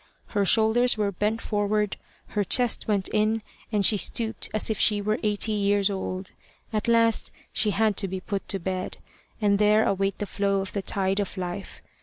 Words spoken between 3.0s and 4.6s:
in, and she stooped